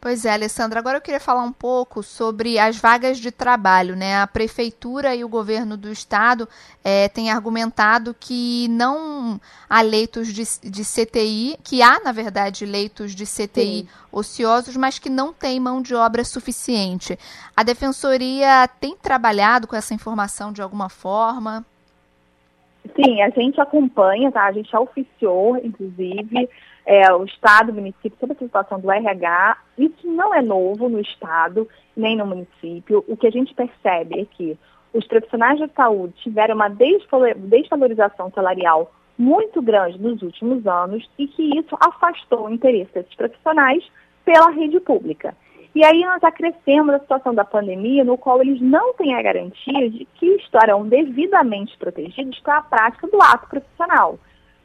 Pois 0.00 0.24
é, 0.24 0.32
Alessandra. 0.32 0.78
Agora 0.78 0.98
eu 0.98 1.00
queria 1.00 1.18
falar 1.18 1.42
um 1.42 1.52
pouco 1.52 2.04
sobre 2.04 2.56
as 2.56 2.80
vagas 2.80 3.18
de 3.18 3.32
trabalho. 3.32 3.96
Né? 3.96 4.16
A 4.16 4.28
prefeitura 4.28 5.14
e 5.14 5.24
o 5.24 5.28
governo 5.28 5.76
do 5.76 5.90
estado 5.90 6.48
é, 6.84 7.08
têm 7.08 7.32
argumentado 7.32 8.14
que 8.18 8.68
não 8.68 9.40
há 9.68 9.80
leitos 9.80 10.28
de, 10.28 10.44
de, 10.70 10.82
CTI, 10.84 11.56
que 11.64 11.82
há, 11.82 11.98
na 11.98 12.12
verdade, 12.12 12.64
leitos 12.64 13.12
de 13.12 13.24
CTI 13.24 13.80
Sim. 13.80 13.88
ociosos, 14.12 14.76
mas 14.76 15.00
que 15.00 15.10
não 15.10 15.32
tem 15.32 15.58
mão 15.58 15.82
de 15.82 15.96
obra 15.96 16.22
suficiente. 16.22 17.18
A 17.56 17.64
defensoria 17.64 18.68
tem 18.80 18.96
trabalhado 18.96 19.66
com 19.66 19.74
essa 19.74 19.94
informação 19.94 20.52
de 20.52 20.62
alguma 20.62 20.88
forma? 20.88 21.66
Sim, 22.94 23.20
a 23.20 23.30
gente 23.30 23.60
acompanha, 23.60 24.30
tá? 24.30 24.44
A 24.44 24.52
gente 24.52 24.70
já 24.70 24.80
oficiou, 24.80 25.56
inclusive, 25.56 26.48
é, 26.88 27.12
o 27.12 27.22
Estado, 27.22 27.70
o 27.70 27.74
município, 27.74 28.16
sobre 28.18 28.34
a 28.34 28.38
situação 28.38 28.80
do 28.80 28.90
RH. 28.90 29.58
Isso 29.76 30.06
não 30.06 30.34
é 30.34 30.40
novo 30.40 30.88
no 30.88 30.98
Estado, 30.98 31.68
nem 31.94 32.16
no 32.16 32.24
município. 32.24 33.04
O 33.06 33.14
que 33.14 33.26
a 33.26 33.30
gente 33.30 33.54
percebe 33.54 34.22
é 34.22 34.24
que 34.24 34.58
os 34.94 35.06
profissionais 35.06 35.58
de 35.58 35.70
saúde 35.74 36.14
tiveram 36.22 36.54
uma 36.54 36.70
desvalorização 36.70 38.32
salarial 38.34 38.90
muito 39.18 39.60
grande 39.60 40.00
nos 40.00 40.22
últimos 40.22 40.66
anos 40.66 41.06
e 41.18 41.26
que 41.26 41.58
isso 41.58 41.76
afastou 41.78 42.46
o 42.46 42.50
interesse 42.50 42.94
desses 42.94 43.14
profissionais 43.14 43.84
pela 44.24 44.48
rede 44.48 44.80
pública. 44.80 45.36
E 45.74 45.84
aí 45.84 46.00
nós 46.00 46.24
acrescemos 46.24 46.94
a 46.94 47.00
situação 47.00 47.34
da 47.34 47.44
pandemia, 47.44 48.02
no 48.02 48.16
qual 48.16 48.40
eles 48.40 48.62
não 48.62 48.94
têm 48.94 49.14
a 49.14 49.20
garantia 49.20 49.90
de 49.90 50.06
que 50.14 50.26
estarão 50.36 50.88
devidamente 50.88 51.76
protegidos 51.76 52.40
para 52.40 52.56
a 52.56 52.62
prática 52.62 53.06
do 53.08 53.20
ato 53.20 53.46
profissional. 53.46 54.18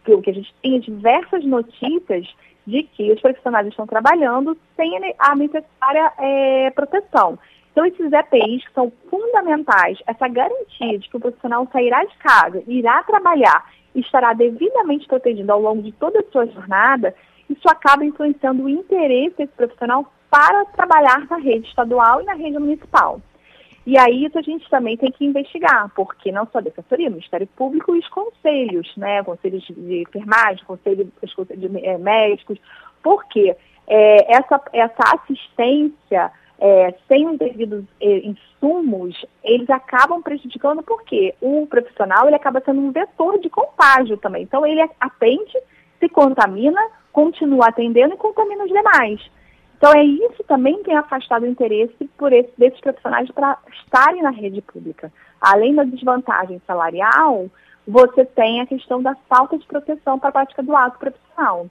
Porque 0.04 0.30
a 0.30 0.34
gente 0.34 0.54
tem 0.62 0.80
diversas 0.80 1.46
notícias 1.46 2.28
de 2.66 2.84
que 2.84 3.12
os 3.12 3.20
profissionais 3.22 3.68
estão 3.68 3.86
trabalhando 3.86 4.58
sem 4.76 4.92
a 5.20 5.36
necessária 5.36 6.12
é, 6.18 6.72
proteção. 6.72 7.38
Então, 7.72 7.86
esses 7.86 8.12
EPIs 8.12 8.64
são 8.74 8.92
fundamentais, 9.10 9.98
essa 10.06 10.28
garantia 10.28 11.00
de 11.00 11.10
que 11.10 11.18
o 11.18 11.20
profissional 11.20 11.68
sairá 11.72 12.04
de 12.06 12.16
casa, 12.18 12.64
irá 12.68 13.02
trabalhar 13.04 13.66
e 13.96 14.00
estará 14.00 14.34
devidamente 14.34 15.08
protegido 15.08 15.52
ao 15.52 15.60
longo 15.60 15.82
de 15.82 15.92
toda 15.94 16.20
a 16.20 16.32
sua 16.32 16.46
jornada, 16.46 17.16
isso 17.50 17.68
acaba 17.68 18.06
influenciando 18.06 18.64
o 18.64 18.70
interesse 18.70 19.38
desse 19.38 19.54
profissional 19.54 20.12
para 20.30 20.66
trabalhar 20.66 21.28
na 21.30 21.38
rede 21.38 21.68
estadual 21.68 22.22
e 22.22 22.26
na 22.26 22.34
rede 22.34 22.58
municipal. 22.58 23.20
E 23.86 23.98
aí 23.98 24.26
isso 24.26 24.38
a 24.38 24.42
gente 24.42 24.70
também 24.70 24.96
tem 24.96 25.12
que 25.12 25.26
investigar, 25.26 25.92
porque 25.94 26.32
não 26.32 26.48
só 26.48 26.60
a 26.60 26.62
Defensoria, 26.62 27.10
o 27.10 27.12
Ministério 27.12 27.48
Público 27.48 27.96
e 27.96 28.00
os 28.00 28.08
conselhos, 28.08 28.90
né? 28.96 29.22
Conselhos 29.24 29.64
de 29.68 30.04
enfermagem, 30.04 30.64
conselho, 30.66 31.12
de 31.58 31.86
é, 31.86 31.98
médicos, 31.98 32.58
porque 33.02 33.56
é, 33.88 34.36
essa, 34.36 34.62
essa 34.72 35.16
assistência 35.16 36.32
é, 36.60 36.94
sem 37.10 37.28
os 37.28 37.38
devidos 37.38 37.84
é, 38.00 38.20
insumos, 38.20 39.26
eles 39.44 39.70
acabam 39.70 40.22
prejudicando 40.22 40.82
porque 40.82 41.36
o 41.42 41.68
profissional 41.68 42.26
ele 42.26 42.38
acaba 42.38 42.62
sendo 42.64 42.80
um 42.80 42.92
vetor 42.92 43.38
de 43.40 43.50
contágio 43.50 44.16
também. 44.16 44.44
Então 44.44 44.66
ele 44.66 44.82
atende, 44.98 45.58
se 46.00 46.08
contamina, 46.08 46.82
continua 47.12 47.68
atendendo 47.68 48.14
e 48.14 48.18
contamina 48.18 48.64
os 48.64 48.70
demais. 48.70 49.20
Então, 49.84 50.00
é 50.00 50.06
isso 50.06 50.42
também 50.48 50.78
que 50.78 50.86
tem 50.86 50.96
afastado 50.96 51.44
o 51.44 51.46
interesse 51.46 52.10
por 52.18 52.32
esse, 52.32 52.50
desses 52.58 52.80
profissionais 52.80 53.30
para 53.32 53.58
estarem 53.70 54.22
na 54.22 54.30
rede 54.30 54.62
pública. 54.62 55.12
Além 55.42 55.76
da 55.76 55.84
desvantagem 55.84 56.62
salarial, 56.66 57.48
você 57.86 58.24
tem 58.24 58.62
a 58.62 58.66
questão 58.66 59.02
da 59.02 59.14
falta 59.28 59.58
de 59.58 59.68
proteção 59.68 60.18
para 60.18 60.30
a 60.30 60.32
prática 60.32 60.64
do 60.64 60.74
ato 60.74 60.98
profissional. 60.98 61.68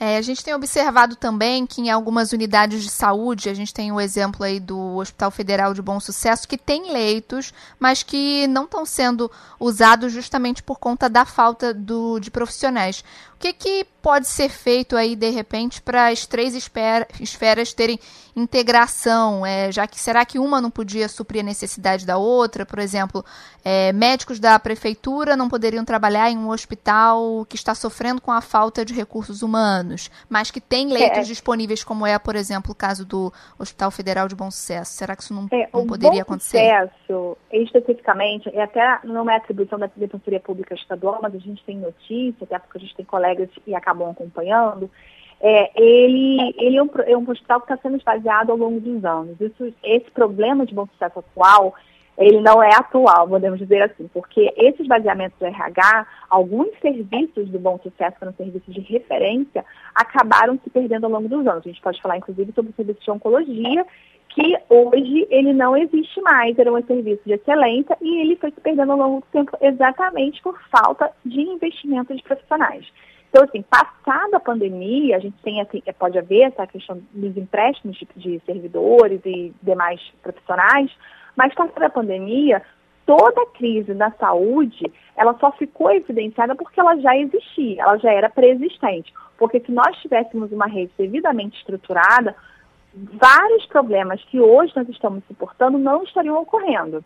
É, 0.00 0.16
a 0.16 0.22
gente 0.22 0.44
tem 0.44 0.54
observado 0.54 1.16
também 1.16 1.66
que 1.66 1.80
em 1.80 1.90
algumas 1.90 2.32
unidades 2.32 2.82
de 2.82 2.90
saúde, 2.90 3.48
a 3.48 3.54
gente 3.54 3.74
tem 3.74 3.90
o 3.90 4.00
exemplo 4.00 4.44
aí 4.44 4.60
do 4.60 4.96
Hospital 4.96 5.30
Federal 5.30 5.74
de 5.74 5.82
Bom 5.82 5.98
Sucesso, 5.98 6.46
que 6.46 6.56
tem 6.56 6.92
leitos, 6.92 7.52
mas 7.80 8.02
que 8.02 8.46
não 8.46 8.64
estão 8.64 8.86
sendo 8.86 9.30
usados 9.58 10.12
justamente 10.12 10.62
por 10.62 10.78
conta 10.78 11.08
da 11.08 11.24
falta 11.24 11.74
do, 11.74 12.20
de 12.20 12.30
profissionais. 12.30 13.02
O 13.34 13.40
que, 13.40 13.52
que 13.52 13.86
pode 14.02 14.26
ser 14.26 14.48
feito 14.48 14.96
aí, 14.96 15.14
de 15.14 15.30
repente, 15.30 15.80
para 15.80 16.08
as 16.08 16.26
três 16.26 16.56
esferas 16.56 17.72
terem 17.72 18.00
integração? 18.34 19.46
É, 19.46 19.70
já 19.70 19.86
que 19.86 20.00
será 20.00 20.24
que 20.24 20.40
uma 20.40 20.60
não 20.60 20.72
podia 20.72 21.08
suprir 21.08 21.42
a 21.42 21.44
necessidade 21.44 22.04
da 22.04 22.16
outra? 22.16 22.66
Por 22.66 22.80
exemplo, 22.80 23.24
é, 23.64 23.92
médicos 23.92 24.40
da 24.40 24.58
prefeitura 24.58 25.36
não 25.36 25.48
poderiam 25.48 25.84
trabalhar 25.84 26.28
em 26.28 26.36
um 26.36 26.50
hospital 26.50 27.46
que 27.48 27.54
está 27.54 27.76
sofrendo 27.76 28.20
com 28.20 28.32
a 28.32 28.40
falta 28.40 28.84
de 28.84 28.92
recursos 28.92 29.40
humanos, 29.40 29.87
mas 30.28 30.50
que 30.50 30.60
tem 30.60 30.88
leitos 30.88 31.18
é. 31.18 31.22
disponíveis, 31.22 31.84
como 31.84 32.06
é, 32.06 32.18
por 32.18 32.34
exemplo, 32.34 32.72
o 32.72 32.74
caso 32.74 33.06
do 33.06 33.32
Hospital 33.58 33.90
Federal 33.90 34.28
de 34.28 34.34
Bom 34.34 34.50
Sucesso. 34.50 34.92
Será 34.92 35.14
que 35.14 35.22
isso 35.22 35.34
não, 35.34 35.46
é, 35.52 35.68
não 35.72 35.86
poderia 35.86 36.24
Bom 36.24 36.32
acontecer? 36.32 36.58
Sucesso, 36.58 37.38
especificamente, 37.52 38.48
é 38.54 38.62
até 38.62 38.98
não 39.04 39.30
é 39.30 39.36
atribuição 39.36 39.78
da 39.78 39.88
Defensoria 39.94 40.40
Pública 40.40 40.74
Estadual, 40.74 41.20
mas 41.22 41.34
a 41.34 41.38
gente 41.38 41.62
tem 41.64 41.78
notícia, 41.78 42.44
até 42.44 42.58
porque 42.58 42.78
a 42.78 42.80
gente 42.80 42.96
tem 42.96 43.04
colegas 43.04 43.38
colegas 43.38 43.48
e 43.66 43.74
acabam 43.74 44.10
acompanhando, 44.10 44.90
é, 45.40 45.70
ele, 45.80 46.54
ele 46.56 46.76
é, 46.76 46.82
um, 46.82 46.90
é 47.06 47.16
um 47.16 47.30
hospital 47.30 47.60
que 47.60 47.72
está 47.72 47.76
sendo 47.80 47.96
esvaziado 47.96 48.50
ao 48.50 48.58
longo 48.58 48.80
dos 48.80 49.04
anos. 49.04 49.40
Isso, 49.40 49.72
esse 49.84 50.10
problema 50.10 50.66
de 50.66 50.74
bom 50.74 50.86
sucesso 50.86 51.20
atual, 51.20 51.74
ele 52.18 52.40
não 52.40 52.60
é 52.60 52.74
atual, 52.74 53.28
podemos 53.28 53.58
dizer 53.60 53.82
assim, 53.82 54.08
porque 54.12 54.52
esse 54.56 54.82
esvaziamento 54.82 55.36
do 55.38 55.46
RH, 55.46 56.06
alguns 56.28 56.68
serviços 56.80 57.48
do 57.48 57.58
bom 57.60 57.78
sucesso, 57.80 58.16
que 58.18 58.24
eram 58.24 58.34
serviços 58.34 58.74
de 58.74 58.80
referência, 58.80 59.64
acabaram 59.94 60.58
se 60.62 60.68
perdendo 60.68 61.04
ao 61.04 61.12
longo 61.12 61.28
dos 61.28 61.46
anos. 61.46 61.64
A 61.64 61.68
gente 61.68 61.80
pode 61.80 62.02
falar, 62.02 62.16
inclusive, 62.16 62.52
sobre 62.52 62.72
o 62.72 62.74
serviço 62.74 63.00
de 63.00 63.10
oncologia, 63.10 63.86
que 64.30 64.56
hoje 64.68 65.26
ele 65.30 65.52
não 65.52 65.76
existe 65.76 66.20
mais, 66.20 66.58
era 66.58 66.72
um 66.72 66.82
serviço 66.82 67.22
de 67.24 67.32
excelência 67.32 67.96
e 68.00 68.20
ele 68.20 68.36
foi 68.36 68.50
se 68.50 68.60
perdendo 68.60 68.92
ao 68.92 68.98
longo 68.98 69.20
do 69.20 69.26
tempo 69.32 69.56
exatamente 69.60 70.42
por 70.42 70.60
falta 70.70 71.10
de 71.24 71.40
investimento 71.40 72.14
de 72.14 72.22
profissionais. 72.22 72.86
Então, 73.28 73.44
assim, 73.44 73.62
passada 73.62 74.38
a 74.38 74.40
pandemia, 74.40 75.16
a 75.16 75.20
gente 75.20 75.36
tem, 75.42 75.60
assim, 75.60 75.82
pode 75.98 76.18
haver 76.18 76.42
essa 76.42 76.66
questão 76.66 77.00
dos 77.12 77.36
empréstimos 77.36 77.96
de, 77.96 78.08
de 78.16 78.42
servidores 78.46 79.20
e 79.24 79.52
demais 79.62 80.00
profissionais, 80.22 80.90
mas 81.36 81.54
passada 81.54 81.86
a 81.86 81.90
pandemia, 81.90 82.62
toda 83.04 83.42
a 83.42 83.46
crise 83.46 83.94
da 83.94 84.10
saúde, 84.12 84.90
ela 85.16 85.36
só 85.38 85.52
ficou 85.52 85.90
evidenciada 85.90 86.54
porque 86.54 86.80
ela 86.80 86.96
já 86.96 87.16
existia, 87.16 87.82
ela 87.82 87.98
já 87.98 88.12
era 88.12 88.30
preexistente. 88.30 89.12
Porque 89.36 89.60
se 89.60 89.70
nós 89.70 89.96
tivéssemos 89.98 90.50
uma 90.50 90.66
rede 90.66 90.92
devidamente 90.98 91.58
estruturada, 91.58 92.34
vários 92.94 93.66
problemas 93.66 94.22
que 94.24 94.40
hoje 94.40 94.72
nós 94.74 94.88
estamos 94.88 95.22
suportando 95.26 95.78
não 95.78 96.02
estariam 96.02 96.40
ocorrendo. 96.40 97.04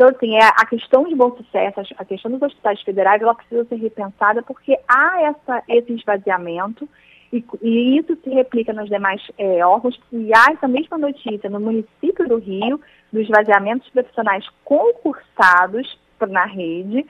Então, 0.00 0.08
assim, 0.08 0.34
é, 0.34 0.46
a 0.56 0.64
questão 0.64 1.04
de 1.04 1.14
bom 1.14 1.30
sucesso, 1.36 1.78
a 1.98 2.04
questão 2.06 2.30
dos 2.30 2.40
hospitais 2.40 2.80
federais, 2.80 3.20
ela 3.20 3.34
precisa 3.34 3.66
ser 3.66 3.74
repensada 3.74 4.42
porque 4.42 4.74
há 4.88 5.20
essa, 5.24 5.62
esse 5.68 5.92
esvaziamento 5.92 6.88
e, 7.30 7.44
e 7.60 7.98
isso 7.98 8.16
se 8.24 8.30
replica 8.30 8.72
nos 8.72 8.88
demais 8.88 9.20
é, 9.36 9.62
órgãos. 9.62 10.00
E 10.10 10.32
há 10.32 10.52
essa 10.52 10.66
mesma 10.66 10.96
notícia 10.96 11.50
no 11.50 11.60
município 11.60 12.26
do 12.26 12.38
Rio, 12.38 12.80
dos 13.12 13.24
esvaziamentos 13.24 13.90
profissionais 13.90 14.48
concursados 14.64 15.98
na 16.30 16.46
rede, 16.46 17.04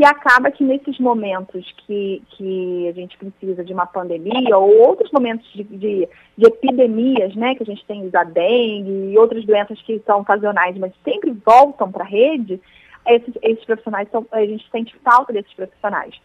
que 0.00 0.04
acaba 0.06 0.50
que 0.50 0.64
nesses 0.64 0.98
momentos 0.98 1.70
que, 1.86 2.22
que 2.30 2.88
a 2.88 2.92
gente 2.92 3.18
precisa 3.18 3.62
de 3.62 3.74
uma 3.74 3.84
pandemia 3.84 4.56
ou 4.56 4.88
outros 4.88 5.12
momentos 5.12 5.46
de, 5.52 5.62
de, 5.62 6.08
de 6.38 6.46
epidemias, 6.46 7.36
né, 7.36 7.54
que 7.54 7.62
a 7.62 7.66
gente 7.66 7.84
tem 7.84 8.08
a 8.14 8.24
dengue 8.24 9.12
e 9.12 9.18
outras 9.18 9.44
doenças 9.44 9.78
que 9.82 10.00
são 10.06 10.20
ocasionais, 10.20 10.74
mas 10.78 10.94
sempre 11.04 11.32
voltam 11.44 11.92
para 11.92 12.02
a 12.02 12.06
rede, 12.06 12.58
esses, 13.06 13.34
esses 13.42 13.62
profissionais, 13.66 14.08
são, 14.10 14.26
a 14.32 14.40
gente 14.40 14.66
sente 14.72 14.96
falta 15.04 15.34
desses 15.34 15.52
profissionais. 15.52 16.18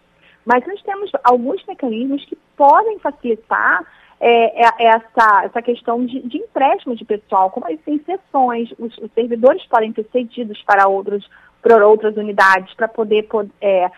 Mas 0.46 0.66
nós 0.66 0.82
temos 0.82 1.12
alguns 1.22 1.62
mecanismos 1.66 2.24
que 2.24 2.38
podem 2.56 2.98
facilitar 3.00 3.86
é, 4.22 4.68
é, 4.68 4.86
essa, 4.86 5.44
essa 5.44 5.62
questão 5.62 6.06
de, 6.06 6.22
de 6.22 6.38
empréstimo 6.38 6.96
de 6.96 7.04
pessoal, 7.04 7.52
como 7.52 7.68
as 7.68 7.78
exceções, 7.86 8.72
os, 8.80 8.98
os 9.00 9.12
servidores 9.12 9.66
podem 9.66 9.92
ser 9.92 10.08
cedidos 10.14 10.64
para 10.64 10.88
outros 10.88 11.30
para 11.66 11.88
outras 11.88 12.16
unidades 12.16 12.72
para 12.76 12.88
poder 12.88 13.28
é, 13.60 13.90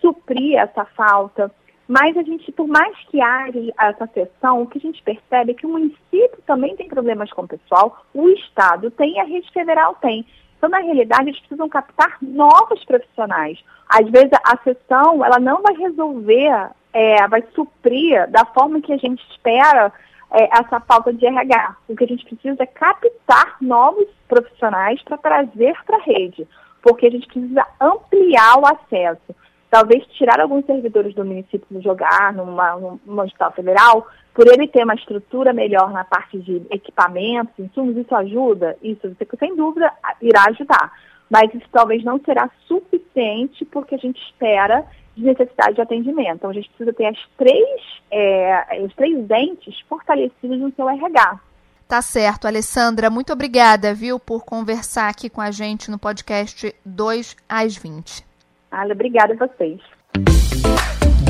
suprir 0.00 0.56
essa 0.56 0.84
falta. 0.84 1.50
Mas 1.88 2.16
a 2.16 2.22
gente, 2.22 2.52
por 2.52 2.68
mais 2.68 2.96
que 3.10 3.20
haja 3.20 3.58
essa 3.76 4.06
sessão, 4.14 4.62
o 4.62 4.66
que 4.68 4.78
a 4.78 4.80
gente 4.80 5.02
percebe 5.02 5.50
é 5.50 5.54
que 5.54 5.66
o 5.66 5.70
município 5.70 6.38
também 6.46 6.76
tem 6.76 6.86
problemas 6.86 7.32
com 7.32 7.42
o 7.42 7.48
pessoal, 7.48 8.04
o 8.14 8.28
Estado 8.28 8.88
tem 8.92 9.16
e 9.16 9.18
a 9.18 9.24
rede 9.24 9.50
federal 9.50 9.96
tem. 9.96 10.24
Então, 10.56 10.70
na 10.70 10.78
realidade, 10.78 11.30
eles 11.30 11.40
precisam 11.40 11.68
captar 11.68 12.18
novos 12.22 12.84
profissionais. 12.84 13.58
Às 13.88 14.08
vezes, 14.10 14.30
a 14.44 14.56
sessão 14.58 15.24
ela 15.24 15.40
não 15.40 15.60
vai 15.60 15.74
resolver, 15.74 16.70
é, 16.92 17.26
vai 17.26 17.42
suprir 17.52 18.30
da 18.30 18.44
forma 18.44 18.80
que 18.80 18.92
a 18.92 18.96
gente 18.96 19.24
espera 19.30 19.92
é, 20.30 20.44
essa 20.56 20.78
falta 20.80 21.12
de 21.12 21.26
RH. 21.26 21.76
O 21.88 21.96
que 21.96 22.04
a 22.04 22.08
gente 22.08 22.24
precisa 22.24 22.62
é 22.62 22.66
captar 22.66 23.56
novos 23.60 24.06
profissionais 24.28 25.02
para 25.02 25.18
trazer 25.18 25.74
para 25.84 25.96
a 25.96 26.02
rede 26.02 26.46
porque 26.82 27.06
a 27.06 27.10
gente 27.10 27.26
precisa 27.26 27.66
ampliar 27.80 28.58
o 28.58 28.66
acesso. 28.66 29.34
Talvez 29.70 30.04
tirar 30.06 30.40
alguns 30.40 30.64
servidores 30.64 31.14
do 31.14 31.24
município 31.24 31.66
e 31.70 31.82
jogar 31.82 32.32
numa, 32.32 32.76
numa 33.04 33.24
hospital 33.24 33.52
federal, 33.52 34.06
por 34.32 34.46
ele 34.46 34.68
ter 34.68 34.84
uma 34.84 34.94
estrutura 34.94 35.52
melhor 35.52 35.92
na 35.92 36.04
parte 36.04 36.38
de 36.38 36.62
equipamentos, 36.70 37.58
insumos, 37.58 37.96
isso 37.96 38.14
ajuda? 38.14 38.76
Isso, 38.82 39.14
sem 39.38 39.54
dúvida, 39.54 39.92
irá 40.22 40.44
ajudar. 40.48 40.92
Mas 41.28 41.52
isso 41.52 41.66
talvez 41.70 42.02
não 42.02 42.18
será 42.20 42.48
suficiente 42.66 43.64
porque 43.66 43.94
a 43.94 43.98
gente 43.98 44.22
espera 44.22 44.86
de 45.14 45.24
necessidade 45.24 45.74
de 45.74 45.82
atendimento. 45.82 46.36
Então, 46.36 46.50
a 46.50 46.54
gente 46.54 46.68
precisa 46.68 46.92
ter 46.92 47.06
as 47.06 47.18
três, 47.36 47.80
é, 48.10 48.80
os 48.82 48.94
três 48.94 49.26
dentes 49.26 49.78
fortalecidos 49.88 50.58
no 50.58 50.72
seu 50.72 50.88
RH. 50.88 51.40
Tá 51.88 52.02
certo, 52.02 52.46
Alessandra. 52.46 53.08
Muito 53.08 53.32
obrigada, 53.32 53.94
viu, 53.94 54.20
por 54.20 54.44
conversar 54.44 55.08
aqui 55.08 55.30
com 55.30 55.40
a 55.40 55.50
gente 55.50 55.90
no 55.90 55.98
podcast 55.98 56.74
2 56.84 57.34
às 57.48 57.76
20. 57.76 58.26
Ale, 58.70 58.92
obrigada 58.92 59.32
a 59.32 59.46
vocês. 59.46 59.80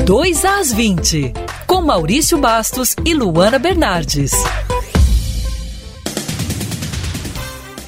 2 0.05 0.43
às 0.43 0.73
20, 0.73 1.31
com 1.65 1.81
Maurício 1.81 2.37
Bastos 2.37 2.93
e 3.05 3.13
Luana 3.13 3.57
Bernardes. 3.57 4.33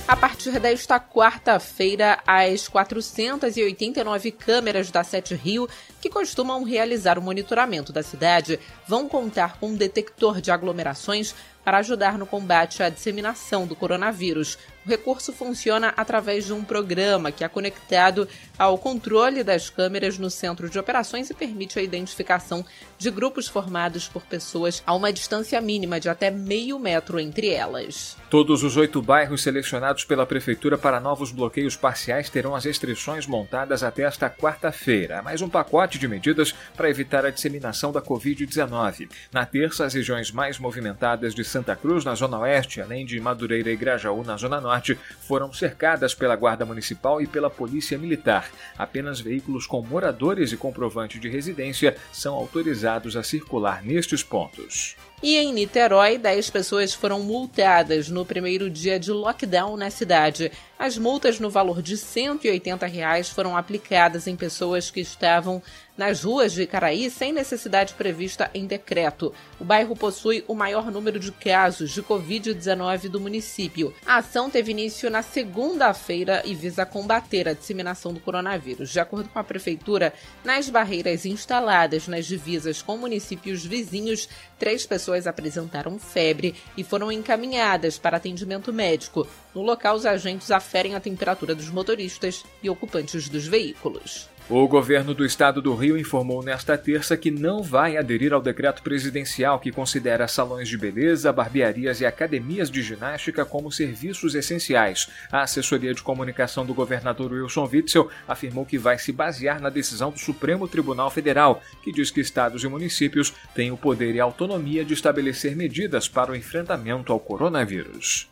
A 0.07 0.15
partir 0.15 0.57
desta 0.57 0.97
quarta-feira, 0.97 2.19
as 2.25 2.69
489 2.69 4.31
câmeras 4.31 4.89
da 4.91 5.03
Sete 5.03 5.35
Rio, 5.35 5.67
que 6.01 6.09
costumam 6.09 6.63
realizar 6.63 7.19
o 7.19 7.21
monitoramento 7.21 7.93
da 7.93 8.01
cidade, 8.01 8.59
vão 8.87 9.07
contar 9.07 9.59
com 9.59 9.69
um 9.69 9.75
detector 9.75 10.41
de 10.41 10.49
aglomerações 10.49 11.35
para 11.63 11.77
ajudar 11.77 12.17
no 12.17 12.25
combate 12.25 12.81
à 12.81 12.89
disseminação 12.89 13.67
do 13.67 13.75
coronavírus. 13.75 14.57
O 14.83 14.89
recurso 14.89 15.31
funciona 15.31 15.93
através 15.95 16.45
de 16.45 16.53
um 16.53 16.63
programa 16.63 17.31
que 17.31 17.43
é 17.43 17.47
conectado 17.47 18.27
ao 18.57 18.79
controle 18.79 19.43
das 19.43 19.69
câmeras 19.69 20.17
no 20.17 20.29
centro 20.29 20.67
de 20.67 20.79
operações 20.79 21.29
e 21.29 21.35
permite 21.35 21.77
a 21.77 21.83
identificação 21.83 22.65
de 22.97 23.11
grupos 23.11 23.47
formados 23.47 24.07
por 24.07 24.23
pessoas 24.23 24.81
a 24.87 24.95
uma 24.95 25.13
distância 25.13 25.61
mínima 25.61 25.99
de 25.99 26.09
até 26.09 26.31
meio 26.31 26.79
metro 26.79 27.19
entre 27.19 27.49
elas. 27.49 28.17
Todos 28.27 28.63
os 28.63 28.75
oito 28.75 29.01
bairros 29.01 29.43
selecionados 29.43 30.03
pela 30.03 30.25
Prefeitura 30.25 30.79
para 30.79 30.99
novos 30.99 31.31
bloqueios 31.31 31.75
parciais 31.75 32.29
terão 32.29 32.55
as 32.55 32.65
restrições 32.65 33.27
montadas 33.27 33.83
até 33.83 34.01
esta 34.03 34.31
quarta-feira. 34.31 35.21
Mais 35.21 35.43
um 35.43 35.49
pacote 35.49 35.90
de 35.97 36.07
medidas 36.07 36.53
para 36.75 36.89
evitar 36.89 37.25
a 37.25 37.29
disseminação 37.29 37.91
da 37.91 38.01
Covid-19. 38.01 39.09
Na 39.31 39.45
terça, 39.45 39.85
as 39.85 39.93
regiões 39.93 40.31
mais 40.31 40.59
movimentadas 40.59 41.33
de 41.33 41.43
Santa 41.43 41.75
Cruz, 41.75 42.05
na 42.05 42.15
Zona 42.15 42.39
Oeste, 42.39 42.81
além 42.81 43.05
de 43.05 43.19
Madureira 43.19 43.71
e 43.71 43.75
Grajaú, 43.75 44.23
na 44.23 44.37
Zona 44.37 44.61
Norte 44.61 44.97
foram 45.21 45.51
cercadas 45.53 46.13
pela 46.13 46.35
Guarda 46.35 46.65
Municipal 46.65 47.21
e 47.21 47.27
pela 47.27 47.49
Polícia 47.49 47.97
Militar. 47.97 48.49
Apenas 48.77 49.19
veículos 49.19 49.67
com 49.67 49.81
moradores 49.81 50.51
e 50.51 50.57
comprovante 50.57 51.19
de 51.19 51.29
residência 51.29 51.95
são 52.11 52.35
autorizados 52.35 53.15
a 53.15 53.23
circular 53.23 53.83
nestes 53.83 54.23
pontos. 54.23 54.95
E 55.23 55.37
em 55.37 55.53
Niterói, 55.53 56.17
10 56.17 56.49
pessoas 56.49 56.95
foram 56.95 57.19
multadas 57.19 58.09
no 58.09 58.25
primeiro 58.25 58.71
dia 58.71 58.99
de 58.99 59.11
lockdown 59.11 59.77
na 59.77 59.91
cidade. 59.91 60.51
As 60.79 60.97
multas 60.97 61.39
no 61.39 61.47
valor 61.47 61.79
de 61.79 61.95
180 61.95 62.87
reais 62.87 63.29
foram 63.29 63.55
aplicadas 63.55 64.25
em 64.25 64.35
pessoas 64.35 64.89
que 64.89 64.99
estavam 64.99 65.61
nas 66.01 66.23
ruas 66.23 66.51
de 66.51 66.63
Icaraí 66.63 67.11
sem 67.11 67.31
necessidade 67.31 67.93
prevista 67.93 68.49
em 68.55 68.65
decreto. 68.65 69.31
O 69.59 69.63
bairro 69.63 69.95
possui 69.95 70.43
o 70.47 70.55
maior 70.55 70.89
número 70.89 71.19
de 71.19 71.31
casos 71.31 71.91
de 71.91 72.01
Covid-19 72.01 73.07
do 73.07 73.19
município. 73.19 73.93
A 74.03 74.15
ação 74.15 74.49
teve 74.49 74.71
início 74.71 75.11
na 75.11 75.21
segunda-feira 75.21 76.41
e 76.43 76.55
visa 76.55 76.87
combater 76.87 77.47
a 77.47 77.53
disseminação 77.53 78.11
do 78.11 78.19
coronavírus. 78.19 78.89
De 78.89 78.99
acordo 78.99 79.29
com 79.29 79.37
a 79.37 79.43
prefeitura, 79.43 80.11
nas 80.43 80.71
barreiras 80.71 81.23
instaladas 81.23 82.07
nas 82.07 82.25
divisas 82.25 82.81
com 82.81 82.97
municípios 82.97 83.63
vizinhos, 83.63 84.27
três 84.57 84.87
pessoas 84.87 85.27
apresentaram 85.27 85.99
febre 85.99 86.55
e 86.75 86.83
foram 86.83 87.11
encaminhadas 87.11 87.99
para 87.99 88.17
atendimento 88.17 88.73
médico. 88.73 89.27
No 89.53 89.61
local, 89.61 89.97
os 89.97 90.07
agentes 90.07 90.49
aferem 90.49 90.95
a 90.95 90.99
temperatura 90.99 91.53
dos 91.53 91.69
motoristas 91.69 92.43
e 92.63 92.71
ocupantes 92.71 93.29
dos 93.29 93.45
veículos. 93.45 94.31
O 94.53 94.67
governo 94.67 95.13
do 95.13 95.25
estado 95.25 95.61
do 95.61 95.73
Rio 95.73 95.97
informou 95.97 96.43
nesta 96.43 96.77
terça 96.77 97.15
que 97.15 97.31
não 97.31 97.63
vai 97.63 97.95
aderir 97.95 98.33
ao 98.33 98.41
decreto 98.41 98.83
presidencial 98.83 99.57
que 99.59 99.71
considera 99.71 100.27
salões 100.27 100.67
de 100.67 100.77
beleza, 100.77 101.31
barbearias 101.31 102.01
e 102.01 102.05
academias 102.05 102.69
de 102.69 102.81
ginástica 102.81 103.45
como 103.45 103.71
serviços 103.71 104.35
essenciais. 104.35 105.09
A 105.31 105.43
assessoria 105.43 105.93
de 105.93 106.03
comunicação 106.03 106.65
do 106.65 106.73
governador 106.73 107.31
Wilson 107.31 107.69
Witzel 107.71 108.09
afirmou 108.27 108.65
que 108.65 108.77
vai 108.77 108.99
se 108.99 109.13
basear 109.13 109.61
na 109.61 109.69
decisão 109.69 110.11
do 110.11 110.19
Supremo 110.19 110.67
Tribunal 110.67 111.09
Federal, 111.09 111.63
que 111.81 111.93
diz 111.93 112.11
que 112.11 112.19
estados 112.19 112.61
e 112.61 112.67
municípios 112.67 113.33
têm 113.55 113.71
o 113.71 113.77
poder 113.77 114.15
e 114.15 114.19
autonomia 114.19 114.83
de 114.83 114.93
estabelecer 114.93 115.55
medidas 115.55 116.09
para 116.09 116.29
o 116.29 116.35
enfrentamento 116.35 117.13
ao 117.13 117.21
coronavírus. 117.21 118.27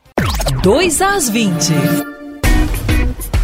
2 0.64 1.02
às 1.02 1.30
20. 1.30 2.29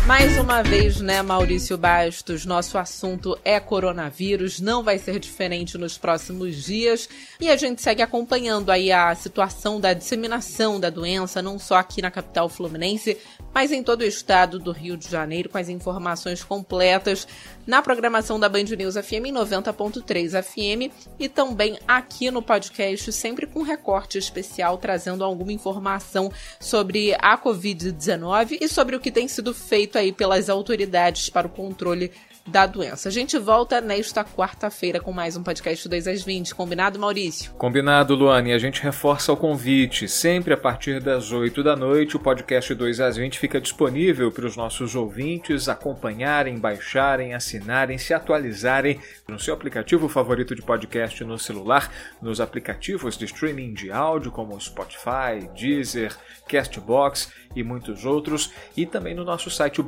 Mais 0.05 0.37
uma 0.37 0.61
vez, 0.61 1.01
né, 1.01 1.23
Maurício 1.23 1.75
Bastos, 1.79 2.45
nosso 2.45 2.77
assunto 2.77 3.35
é 3.43 3.59
coronavírus, 3.59 4.59
não 4.59 4.83
vai 4.83 4.99
ser 4.99 5.17
diferente 5.17 5.79
nos 5.79 5.97
próximos 5.97 6.63
dias. 6.63 7.09
E 7.39 7.49
a 7.49 7.55
gente 7.55 7.81
segue 7.81 8.03
acompanhando 8.03 8.69
aí 8.69 8.91
a 8.91 9.15
situação 9.15 9.79
da 9.79 9.93
disseminação 9.93 10.79
da 10.79 10.91
doença, 10.91 11.41
não 11.41 11.57
só 11.57 11.77
aqui 11.77 12.03
na 12.03 12.11
capital 12.11 12.47
fluminense, 12.47 13.17
mas 13.51 13.71
em 13.71 13.81
todo 13.81 14.01
o 14.01 14.05
estado 14.05 14.59
do 14.59 14.71
Rio 14.71 14.95
de 14.95 15.09
Janeiro, 15.09 15.49
com 15.49 15.57
as 15.57 15.69
informações 15.69 16.43
completas 16.43 17.27
na 17.65 17.81
programação 17.81 18.39
da 18.39 18.47
Band 18.47 18.65
News 18.77 18.95
FM 18.95 19.25
em 19.25 19.33
90.3 19.33 20.43
FM 20.43 20.93
e 21.17 21.27
também 21.27 21.79
aqui 21.87 22.29
no 22.29 22.43
podcast, 22.43 23.11
sempre 23.11 23.47
com 23.47 23.63
recorte 23.63 24.19
especial, 24.19 24.77
trazendo 24.77 25.23
alguma 25.23 25.51
informação 25.51 26.31
sobre 26.59 27.15
a 27.15 27.35
Covid-19 27.37 28.59
e 28.61 28.67
sobre 28.67 28.95
o 28.95 28.99
que 28.99 29.11
tem 29.11 29.27
sido 29.27 29.51
feito 29.53 29.94
aí 29.97 30.11
pelas 30.11 30.49
autoridades 30.49 31.29
para 31.29 31.47
o 31.47 31.49
controle 31.49 32.11
da 32.47 32.67
doença. 32.67 33.09
A 33.09 33.11
gente 33.11 33.37
volta 33.39 33.81
nesta 33.81 34.23
quarta-feira 34.23 34.99
com 34.99 35.11
mais 35.11 35.35
um 35.35 35.41
podcast 35.41 35.89
2 35.89 36.07
às 36.07 36.23
20. 36.23 36.53
Combinado, 36.53 36.99
Maurício? 36.99 37.51
Combinado, 37.53 38.13
Luane. 38.13 38.53
A 38.53 38.59
gente 38.59 38.83
reforça 38.83 39.33
o 39.33 39.37
convite. 39.37 40.07
Sempre 40.07 40.53
a 40.53 40.57
partir 40.57 41.01
das 41.01 41.31
8 41.31 41.63
da 41.63 41.75
noite, 41.75 42.15
o 42.15 42.19
podcast 42.19 42.73
2 42.73 42.99
às 42.99 43.17
20 43.17 43.39
fica 43.39 43.59
disponível 43.59 44.31
para 44.31 44.45
os 44.45 44.55
nossos 44.55 44.95
ouvintes 44.95 45.67
acompanharem, 45.67 46.59
baixarem, 46.59 47.33
assinarem, 47.33 47.97
se 47.97 48.13
atualizarem 48.13 48.99
no 49.27 49.39
seu 49.39 49.53
aplicativo 49.53 50.07
favorito 50.07 50.55
de 50.55 50.61
podcast 50.61 51.23
no 51.23 51.39
celular, 51.39 51.91
nos 52.21 52.39
aplicativos 52.39 53.17
de 53.17 53.25
streaming 53.25 53.73
de 53.73 53.91
áudio 53.91 54.31
como 54.31 54.59
Spotify, 54.61 55.49
Deezer, 55.57 56.15
Castbox 56.47 57.31
e 57.55 57.63
muitos 57.63 58.05
outros, 58.05 58.51
e 58.75 58.85
também 58.85 59.15
no 59.15 59.23
nosso 59.23 59.49
site, 59.49 59.79
o 59.79 59.83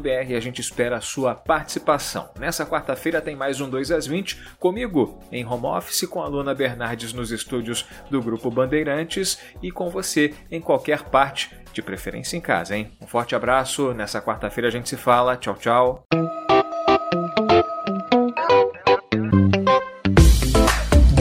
bandnewsfmrio.com.br. 0.00 0.36
A 0.36 0.40
gente 0.40 0.60
espera 0.60 0.96
a 0.96 1.00
sua 1.00 1.34
participação. 1.34 2.30
Nessa 2.38 2.66
quarta-feira 2.66 3.20
tem 3.20 3.36
mais 3.36 3.60
um 3.60 3.68
2 3.68 3.90
às 3.92 4.06
20, 4.06 4.40
comigo 4.58 5.20
em 5.30 5.44
home 5.44 5.66
office, 5.66 6.06
com 6.08 6.22
a 6.22 6.26
Luna 6.26 6.54
Bernardes 6.54 7.12
nos 7.12 7.30
estúdios 7.30 7.86
do 8.10 8.20
Grupo 8.20 8.50
Bandeirantes 8.50 9.38
e 9.62 9.70
com 9.70 9.88
você 9.90 10.34
em 10.50 10.60
qualquer 10.60 11.04
parte, 11.04 11.50
de 11.72 11.82
preferência 11.82 12.36
em 12.36 12.40
casa, 12.40 12.76
hein? 12.76 12.90
Um 13.00 13.06
forte 13.06 13.36
abraço, 13.36 13.94
nessa 13.94 14.20
quarta-feira 14.20 14.66
a 14.66 14.72
gente 14.72 14.88
se 14.88 14.96
fala. 14.96 15.36
Tchau, 15.36 15.54
tchau. 15.54 16.02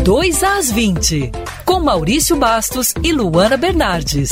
2 0.03 0.43
às 0.43 0.71
20, 0.71 1.31
com 1.63 1.79
Maurício 1.79 2.35
Bastos 2.35 2.95
e 3.03 3.11
Luana 3.11 3.57
Bernardes. 3.57 4.31